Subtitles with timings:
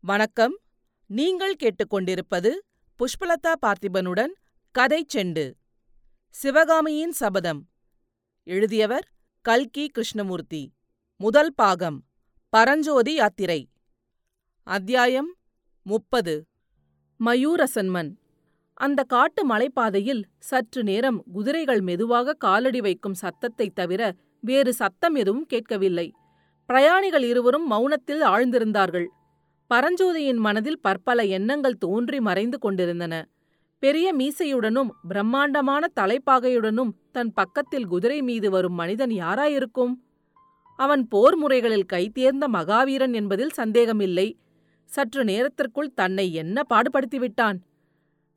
[0.00, 0.58] வணக்கம்.
[1.06, 2.50] நீங்கள் கேட்டுக்கொண்டிருப்பது
[2.98, 4.32] புஷ்பலதா பார்த்திபனுடன்
[4.70, 5.52] கதை செண்டு.
[6.30, 7.68] சிவகாமியின் சபதம்.
[8.42, 10.72] எழுதியவர் கல்கி கிருஷ்ணமூர்த்தி.
[11.16, 12.04] முதல் பாகம்.
[12.48, 13.68] பரஞ்சோதி யாத்திரை.
[14.62, 15.36] அத்தியாயம்
[15.82, 16.46] முப்பது.
[17.24, 18.16] மயூரசன்மன்.
[18.74, 26.12] அந்த காட்டு மலைப்பாதையில் சற்று நேரம் குதிரைகள் மெதுவாக காலடி வைக்கும் சத்தத்தைத் தவிர வேறு சத்தம் எதுவும் கேட்கவில்லை.
[26.66, 29.06] பிரயாணிகள் இருவரும் மௌனத்தில் ஆழ்ந்திருந்தார்கள்.
[29.70, 33.14] பரஞ்சோதியின் மனதில் பற்பல எண்ணங்கள் தோன்றி மறைந்து கொண்டிருந்தன.
[33.82, 39.92] பெரிய மீசையுடனும் பிரம்மாண்டமான தலைப்பாகையுடனும் தன் பக்கத்தில் குதிரை மீது வரும் மனிதன் யாராயிருக்கும்?
[40.78, 44.28] அவன் போர் முறைகளில் கைதேர்ந்த மகாவீரன் என்பதில் சந்தேகமில்லை.
[44.90, 47.58] சற்று நேரத்திற்குள் தன்னை என்ன பாடுபடுத்திவிட்டான்?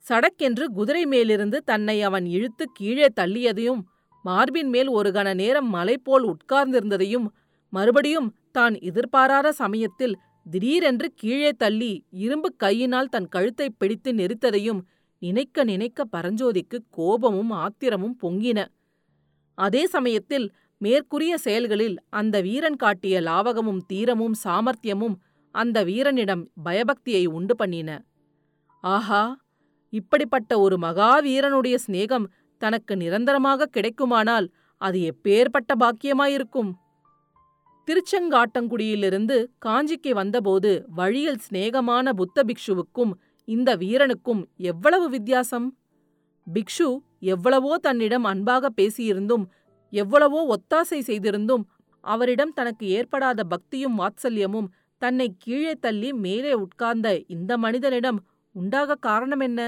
[0.06, 3.82] சடக்கென்று குதிரை மேலிருந்து தன்னை அவன் இழுத்து கீழே தள்ளியதையும்
[4.26, 7.28] மார்பின் மேல் ஒரு கண நேரம் மலை போல் உட்கார்ந்திருந்ததையும்
[7.74, 14.82] மறுபடியும் தான் எதிர்பாராத சமயத்தில் திடீரென்று கீழே தள்ளி இரும்பு கையினால் தன் கழுத்தை பிடித்து நெரித்ததையும்
[15.22, 18.60] நினைக்க நினைக்க பரஞ்சோதிக்கு கோபமும் ஆத்திரமும் பொங்கின.
[19.58, 20.48] அதே சமயத்தில்
[20.82, 25.16] மேற்கூறிய செயல்களில் அந்த வீரன் காட்டிய லாவகமும் தீரமும் சாமர்த்தியமும்
[25.56, 27.90] அந்த வீரனிடம் பயபக்தியை உண்டு பண்ணின.
[28.84, 29.24] ஆஹா!
[29.94, 32.28] இப்படிப்பட்ட ஒரு மகாவீரனுடைய சிநேகம்
[32.62, 34.48] தனக்கு நிரந்தரமாக கிடைக்குமானால்
[34.82, 36.72] அது எப்பேற்பட்ட பாக்கியமாயிருக்கும்?
[37.88, 43.12] திருச்செங்காட்டங்குடியிலிருந்து காஞ்சிக்கு வந்தபோது வழியில் சிநேகமான புத்த பிக்ஷுவுக்கும்
[43.48, 45.68] இந்த வீரனுக்கும் எவ்வளவு வித்தியாசம்?
[46.48, 46.88] பிக்ஷு
[47.20, 49.46] எவ்வளவோ தன்னிடம் அன்பாக பேசியிருந்தும்
[49.94, 51.64] எவ்வளவோ ஒத்தாசை செய்திருந்தும்
[52.04, 54.70] அவரிடம் தனக்கு ஏற்படாத பக்தியும் வாத்சல்யமும்
[55.02, 58.20] தன்னை கீழே தள்ளி மேலே உட்கார்ந்த இந்த மனிதனிடம்
[58.56, 59.62] உண்டாக காரணம் என்ன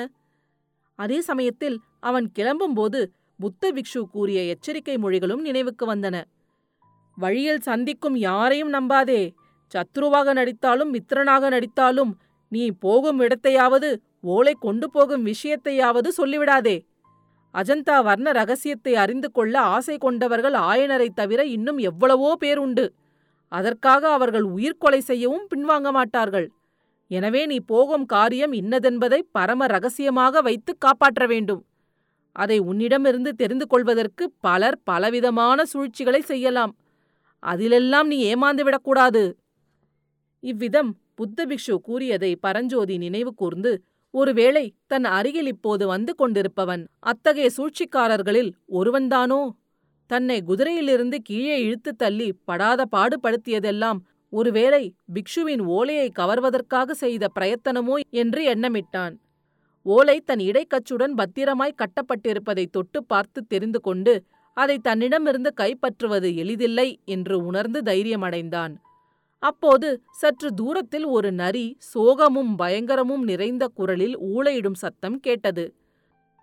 [1.00, 3.00] அதே சமயத்தில் அவன் கிளம்பும்போது
[3.40, 6.16] புத்த பிக்ஷு கூறிய எச்சரிக்கை மொழிகளும் நினைவுக்கு வந்தன.
[7.16, 9.34] வழியில் சந்திக்கும் யாரையும் நம்பாதே.
[9.74, 12.12] சத்ருவாக நடித்தாலும் மித்திரனாக நடித்தாலும்
[12.50, 16.86] நீ போகும் இடத்தையாவது ஓலை கொண்டு போகும் விஷயத்தையாவது சொல்லிவிடாதே.
[17.54, 22.94] அஜந்தா வர்ண ரகசியத்தை அறிந்து கொள்ள ஆசை கொண்டவர்கள் ஆயனரைத் தவிர இன்னும் எவ்வளவோ பேர் உண்டு.
[23.48, 26.52] அதற்காக அவர்கள் உயிர்கொலை செய்யவும் பின்வாங்க மாட்டார்கள்.
[27.08, 31.66] எனவே நீ போகும் காரியம் இன்னதென்பதை பரம ரகசியமாக வைத்து காப்பாற்ற வேண்டும்.
[32.32, 36.76] அதை உன்னிடமிருந்து தெரிந்து கொள்வதற்கு பலர் பலவிதமான சூழ்ச்சிகளை செய்யலாம்.
[37.44, 39.24] அதிலெல்லாம் நீ ஏமாந்து விடக்கூடாது.
[40.44, 43.72] இவ்விதம் புத்த பிக்ஷு கூறியதை பரஞ்சோதி நினைவு கூர்ந்து
[44.14, 49.42] ஒருவேளை தன் அருகில் இப்போது வந்து கொண்டிருப்பவன் அத்தகைய சூழ்ச்சிக்காரர்களில் ஒருவன்தானோ?
[50.10, 54.00] தன்னை குதிரையிலிருந்து கீழே இழுத்துத் தள்ளி படாத பாடுபடுத்தியதெல்லாம்
[54.34, 54.84] ஒருவேளை
[55.14, 59.16] பிக்ஷுவின் ஓலையை கவர்வதற்காக செய்த பிரயத்தனமோ என்று எண்ணமிட்டான்.
[59.86, 64.14] ஓலை தன் இடைக்கச்சுடன் பத்திரமாய் கட்டப்பட்டிருப்பதை தொட்டு பார்த்து தெரிந்து கொண்டு
[64.54, 68.76] அதை தன்னிடமிருந்து கைப்பற்றுவது எளிதில்லை என்று உணர்ந்து தைரியமடைந்தான்.
[69.40, 75.74] அப்போது சற்று தூரத்தில் ஒரு நரி சோகமும் பயங்கரமும் நிறைந்த குரலில் ஊளையிடும் சத்தம் கேட்டது.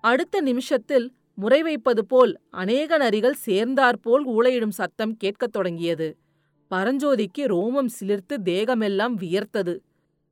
[0.00, 6.16] அடுத்த நிமிஷத்தில் முறை வைப்பது போல் அநேக நரிகள் சேர்ந்தாற்போல் ஊளையிடும் சத்தம் கேட்கத் தொடங்கியது.
[6.71, 9.78] பரஞ்சோதிக்கு ரோமம் சிலிர்த்து தேகமெல்லாம் வியர்த்தது.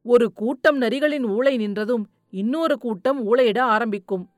[0.03, 4.31] ஒரு கூட்டம் நரிகளின் ஊளை நின்றதும் இன்னொரு கூட்டம் ஊளையிட ஆரம்பிக்கும்.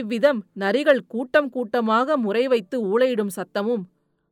[0.00, 3.82] இவ்விதம் நரிகள் கூட்டம் கூட்டமாக முறை வைத்து ஊளையிடும் சத்தமும்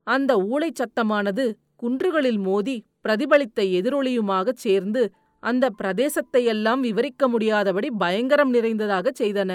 [0.07, 1.45] அந்த ஊளைச் சத்தமானது
[1.83, 5.03] குன்றுகளில் மோதி பிரதிபலித்த எதிரொலியுமாகச் சேர்ந்து
[5.43, 9.53] அந்த பிரதேசத்தையெல்லாம் விவரிக்க முடியாதபடி பயங்கரம் நிறைந்ததாகச் செய்தன.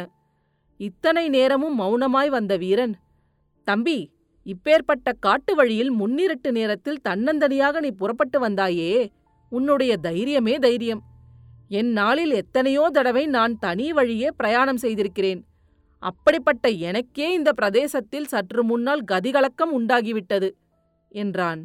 [0.79, 2.95] இத்தனை நேரமும் மௌனமாய் வந்த வீரன்
[3.67, 3.99] தம்பி
[4.45, 8.91] இப்பேற்பட்ட காட்டு வழியில் முன்னிருட்டு நேரத்தில் தன்னந்தனியாக நீ புறப்பட்டு வந்தாயே
[9.51, 11.01] உன்னுடைய தைரியமே தைரியம்.
[11.79, 15.41] என் நாளில் எத்தனையோ தடவை நான் தனி வழியே பிரயாணம் செய்திருக்கிறேன்.
[16.03, 20.49] அப்படிப்பட்ட எனக்கே இந்த பிரதேசத்தில் சற்று முன்னால் கதிகலக்கம் உண்டாகிவிட்டது
[21.11, 21.61] என்றான்.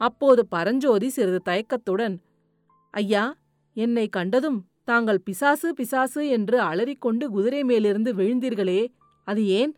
[0.00, 2.16] அப்போது பரஞ்சோதி சிறிது தயக்கத்துடன்
[2.94, 3.24] ஐயா
[3.76, 8.80] என்னை கண்டதும் தாங்கள் பிசாசு பிசாசு என்று அலறிக்கொண்டு குதிரை மேலிருந்து விழுந்தீர்களே
[9.24, 9.72] அது ஏன்?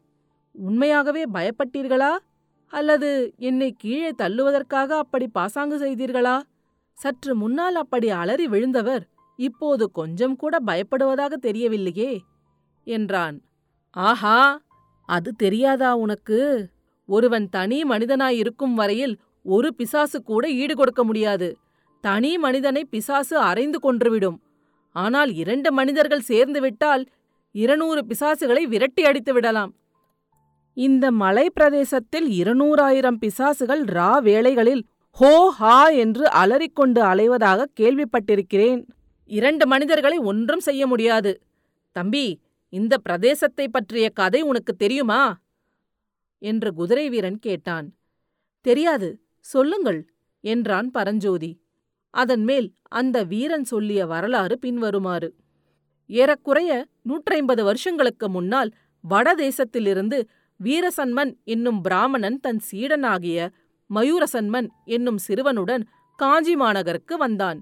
[0.54, 2.12] உண்மையாகவே பயப்பட்டீர்களா?
[2.72, 6.36] அல்லது என்னை கீழே தள்ளுவதற்காக அப்படி பாசாங்கு செய்தீர்களா?
[6.98, 9.04] சற்று முன்னால் அப்படி அலறி விழுந்தவர்
[9.38, 12.12] இப்போது கொஞ்சம் கூட பயப்படுவதாக தெரியவில்லையே
[12.86, 13.36] என்றான்.
[13.96, 14.60] ஆஹா
[15.08, 16.70] அது தெரியாதா உனக்கு?
[17.06, 21.58] ஒருவன் தனி மனிதனாயிருக்கும் வரையில் ஒரு பிசாசு கூட ஈடு கொடுக்க முடியாது.
[22.00, 24.38] தனி மனிதனை பிசாசு அரைந்து கொன்றுவிடும்.
[24.96, 27.06] ஆனால் இரண்டு மனிதர்கள் சேர்ந்து விட்டால்
[27.52, 29.74] இருநூறு பிசாசுகளை விரட்டி அடித்து விடலாம்.
[30.74, 38.86] இந்த மலை பிரதேசத்தில் இருநூறாயிரம் பிசாசுகள் ரா வேளைகளில் ஹோ ஹா என்று அலறிக்கொண்டு அலைவதாக கேள்விப்பட்டிருக்கிறேன்.
[39.26, 41.42] இரண்டு மனிதர்களை ஒன்றும் செய்ய முடியாது.
[41.92, 42.40] தம்பி
[42.72, 45.22] இந்த பிரதேசத்தை பற்றிய கதை உனக்கு தெரியுமா?
[46.42, 47.88] என்று குதிரை வீரன் கேட்டான்.
[48.64, 49.08] தெரியாது
[49.46, 50.00] சொல்லுங்கள்
[50.44, 51.50] என்றான் பரஞ்சோதி.
[52.14, 55.28] அதன் மேல் அந்த வீரன் சொல்லிய வரலாறு பின்வருமாறு.
[56.10, 56.70] ஏறக்குறைய
[57.08, 58.70] நூற்றைம்பது வருஷங்களுக்கு முன்னால்
[59.04, 60.18] வடதேசத்திலிருந்து
[60.60, 63.38] வீரசன்மன் என்னும் பிராமணன் தன் சீடனாகிய
[63.90, 65.84] மயூரசன்மன் என்னும் சிறுவனுடன்
[66.18, 67.58] காஞ்சி மாநகருக்கு வந்தான்.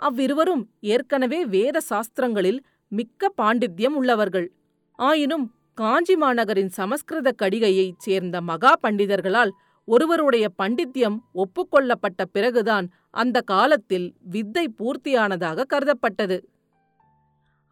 [0.00, 4.52] அவ்விருவரும் ஏற்கனவே வேத சாஸ்திரங்களில் மிக்க பாண்டித்யம் உள்ளவர்கள்.
[4.98, 9.52] ஆயினும் காஞ்சி மாநகரின் சமஸ்கிருத கடிகையைச் சேர்ந்த மகா பண்டிதர்களால்
[9.88, 16.38] ஒருவருடைய பண்டித்யம் ஒப்புக்கொள்ளப்பட்ட பிறகுதான் அந்த காலத்தில் வித்தை பூர்த்தியானதாக கருதப்பட்டது.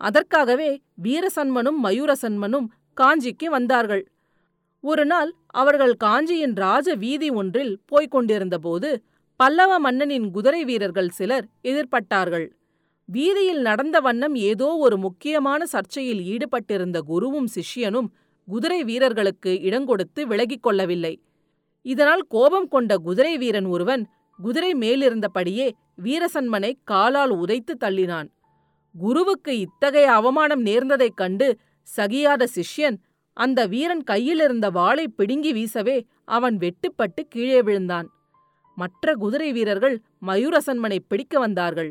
[0.01, 0.71] அதற்காகவே
[1.03, 2.69] வீரசன்மனும் மயூரசன்மனும்
[3.01, 4.05] காஞ்சிக்கு வந்தார்கள்.
[4.85, 8.91] ஒருநாள் அவர்கள் காஞ்சியின் ராஜ வீதி ஒன்றில் போய்க் கொண்டிருந்தபோது
[9.41, 12.47] பல்லவ மன்னனின் குதிரை வீரர்கள் சிலர் எதிர்பட்டார்கள்.
[13.09, 18.09] வீதியில் நடந்த வண்ணம் ஏதோ ஒரு முக்கியமான சர்ச்சையில் ஈடுபட்டிருந்த குருவும் சிஷ்யனும்
[18.49, 21.23] குதிரை வீரர்களுக்கு இடங்கொடுத்து விலகிக் கொள்ளவில்லை.
[21.83, 24.03] இதனால் கோபம் கொண்ட குதிரை வீரன் ஒருவன்
[24.39, 25.71] குதிரை மேலிருந்தபடியே
[26.03, 28.29] வீரசன்மனை காலால் உதைத்து தள்ளினான்.
[28.95, 31.49] குருவுக்கு இத்தகைய அவமானம் நேர்ந்ததைக் கண்டு
[31.97, 32.99] சகியாத சிஷ்யன்
[33.33, 38.09] அந்த வீரன் கையிலிருந்த வாளை பிடுங்கி வீசவே அவன் வெட்டுப்பட்டு கீழே விழுந்தான்.
[38.75, 39.97] மற்ற குதிரை வீரர்கள்
[40.27, 41.91] மயூரசன்மனை பிடிக்க வந்தார்கள்.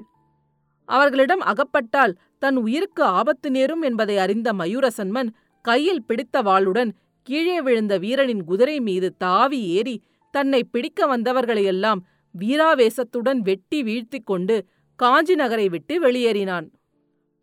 [0.87, 5.29] அவர்களிடம் அகப்பட்டால் தன் உயிருக்கு ஆபத்து நேரும் என்பதை அறிந்த மயூரசன்மன்
[5.65, 6.91] கையில் பிடித்த வாளுடன்
[7.27, 9.95] கீழே விழுந்த வீரனின் குதிரை மீது தாவி ஏறி
[10.33, 12.01] தன்னை பிடிக்க வந்தவர்களையெல்லாம்
[12.35, 14.55] வீராவேசத்துடன் வெட்டி வீழ்த்திக் கொண்டு
[14.95, 16.67] காஞ்சி நகரை விட்டு வெளியேறினான்.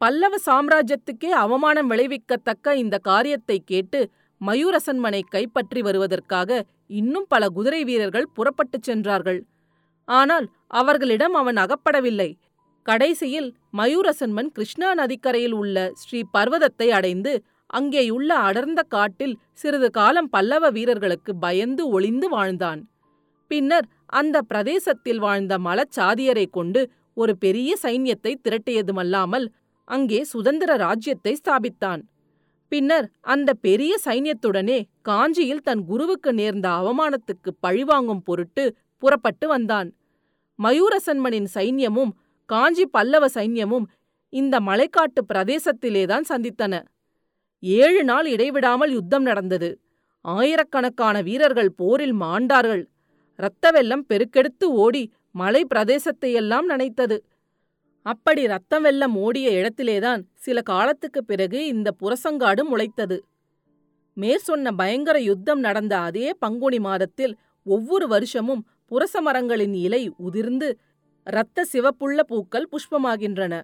[0.01, 4.01] பல்லவ சாம்ராஜ்யத்துக்கே அவமானம் விளைவிக்கத்தக்க இந்த காரியத்தை கேட்டு
[4.41, 6.51] மயூரசன்மனை கைப்பற்றி வருவதற்காக
[6.87, 9.41] இன்னும் பல குதிரை வீரர்கள் புறப்பட்டுச் சென்றார்கள்.
[10.09, 12.31] ஆனால் அவர்களிடம் அவன் அகப்படவில்லை.
[12.87, 13.49] கடைசியில்
[13.79, 17.33] மயூரசன்மன் கிருஷ்ணா நதிக்கரையில் உள்ள ஸ்ரீ பர்வதத்தை அடைந்து
[17.71, 22.81] அங்கேயுள்ள அடர்ந்த காட்டில் சிறிது காலம் பல்லவ வீரர்களுக்கு பயந்து ஒளிந்து வாழ்ந்தான்.
[23.51, 26.81] பின்னர் அந்த பிரதேசத்தில் வாழ்ந்த மலச்சாதியரை கொண்டு
[27.17, 29.47] ஒரு பெரிய சைன்யத்தை திரட்டியதுமல்லாமல்
[29.89, 32.03] அங்கே சுதந்திர ராஜ்யத்தை ஸ்தாபித்தான்.
[32.73, 38.65] பின்னர் அந்த பெரிய சைன்யத்துடனே காஞ்சியில் தன் குருவுக்கு நேர்ந்த அவமானத்துக்கு பழிவாங்கும் பொருட்டு
[39.03, 39.89] புறப்பட்டு வந்தான்.
[40.59, 42.13] மயூரசன்மனின் சைன்யமும்
[42.47, 43.85] காஞ்சி பல்லவ சைன்யமும்
[44.29, 46.85] இந்த மலைக்காட்டு பிரதேசத்திலேதான் சந்தித்தன.
[47.61, 49.81] ஏழு நாள் இடைவிடாமல் யுத்தம் நடந்தது.
[50.21, 52.85] ஆயிரக்கணக்கான வீரர்கள் போரில் மாண்டார்கள்.
[53.37, 57.19] இரத்த வெள்ளம் பெருக்கெடுத்து ஓடி மலை பிரதேசத்தையெல்லாம் நனைத்தது.
[58.03, 63.19] அப்படி ரத்தம் வெள்ளம் ஓடிய இடத்திலேதான் சில காலத்துக்குப் பிறகு இந்த புரசங்காடு முளைத்தது.
[64.17, 70.79] மேற்சொன்ன பயங்கர யுத்தம் நடந்த அதே பங்குனி மாதத்தில் ஒவ்வொரு வருஷமும் புரச மரங்களின் இலை உதிர்ந்து
[71.27, 73.55] இரத்த சிவப்புள்ள பூக்கள் புஷ்பமாகின்றன.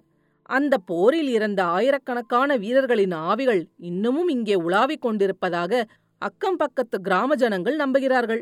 [0.49, 5.83] அந்த போரில் இறந்த ஆயிரக்கணக்கான வீரர்களின் ஆவிகள் இன்னமும் இங்கே உலாவிக் கொண்டிருப்பதாக
[6.17, 8.41] அக்கம் பக்கத்து கிராம ஜனங்கள் நம்புகிறார்கள்.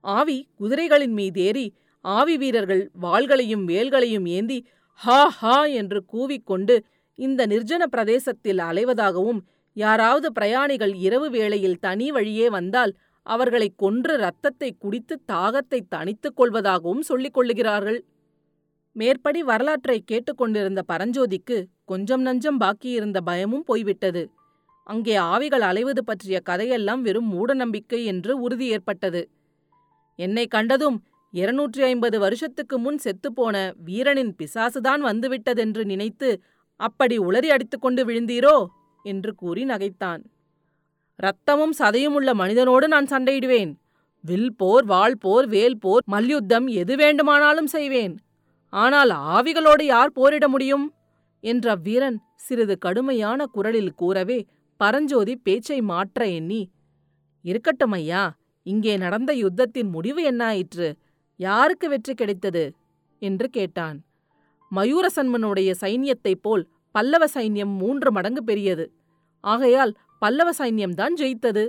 [0.00, 1.66] ஆவி குதிரைகளின் மீதேறி
[2.04, 4.58] ஆவி வீரர்கள் வாள்களையும் வேல்களையும் ஏந்தி
[4.94, 6.74] ஹா ஹா என்று கூவிக்கொண்டு
[7.14, 9.40] இந்த நிர்ஜன பிரதேசத்தில் அலைவதாகவும்
[9.76, 12.92] யாராவது பிரயாணிகள் இரவு வேளையில் தனி வழியே வந்தால்
[13.26, 18.00] அவர்களை கொன்று ரத்தத்தை குடித்து தாகத்தை தணித்துக் கொள்வதாகவும் சொல்லிக் கொள்ளுகிறார்கள்.
[18.92, 24.30] மேற்படி வரலாற்றை கேட்டுக்கொண்டிருந்த பரஞ்சோதிக்கு கொஞ்சம் நஞ்சம் பாக்கியிருந்த பயமும் போய்விட்டது.
[24.84, 29.28] அங்கே ஆவிகள் அலைவது பற்றிய கதையெல்லாம் வெறும் மூடநம்பிக்கை என்று உறுதி ஏற்பட்டது.
[30.16, 36.42] என்னை கண்டதும் இருநூற்றி ஐம்பது வருஷத்துக்கு முன் செத்துப்போன வீரனின் பிசாசுதான் வந்துவிட்டதென்று நினைத்து
[36.76, 38.66] அப்படி உளறி அடித்துக்கொண்டு விழுந்தீரோ?
[39.04, 40.22] என்று கூறி நகைத்தான்.
[41.22, 43.72] ரத்தமும் சதையுமுள்ள மனிதனோடு நான் சண்டையிடுவேன்.
[44.24, 48.14] வில் போர் வாள் போர் வேல் போர் மல்யுத்தம் எது வேண்டுமானாலும் செய்வேன்.
[48.72, 50.94] ஆனால் ஆவிகளோடு யார் போரிட முடியும்?
[51.40, 54.46] என்ற வீரன் சிறிது கடுமையான குரலில் கூறவே
[54.80, 56.62] பரஞ்சோதி பேச்சை மாற்ற எண்ணி
[57.44, 58.22] இருக்கட்டும் ஐயா
[58.66, 60.88] இங்கே நடந்த யுத்தத்தின் முடிவு என்னாயிற்று?
[61.36, 62.74] யாருக்கு வெற்றி கிடைத்தது?
[63.18, 63.98] என்று கேட்டான்.
[64.72, 68.84] மயூரசன்மனுடைய சைன்யத்தைப் போல் பல்லவ சைன்யம் மூன்று மடங்கு பெரியது.
[69.40, 71.64] ஆகையால் பல்லவ சைன்யம்தான் ஜெயித்தது.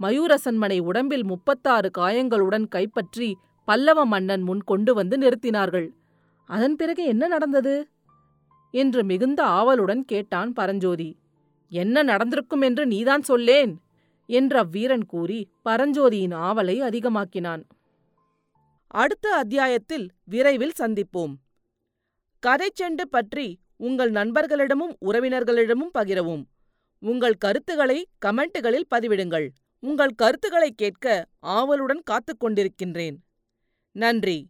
[0.00, 5.88] மயூரசன்மனை உடம்பில் முப்பத்தாறு காயங்களுடன் கைப்பற்றி பல்லவ மன்னன் முன் கொண்டு வந்து நிறுத்தினார்கள்.
[6.50, 7.88] அதன் பிறகு என்ன நடந்தது?
[8.70, 11.18] என்று மிகுந்த ஆவலுடன் கேட்டான் பரஞ்சோதி.
[11.68, 13.80] என்ன நடந்திருக்கும் என்று நீதான் சொல்லேன்?
[14.26, 17.62] என்ற வீரன் கூறி பரஞ்சோதியின் ஆவலை அதிகமாக்கினான்.
[18.86, 21.34] அடுத்த அத்தியாயத்தில் விரைவில் சந்திப்போம்.
[22.46, 26.44] கதைச்செண்டு பற்றி உங்கள் நண்பர்களிடமும் உறவினர்களிடமும் பகிரவும்.
[26.98, 29.48] உங்கள் கருத்துக்களை கமெண்ட்டுகளில் பதிவிடுங்கள்.
[29.80, 33.16] உங்கள் கருத்துக்களை கேட்க ஆவலுடன் காத்துக் கொண்டிருக்கின்றேன்.
[33.92, 34.49] நன்றி.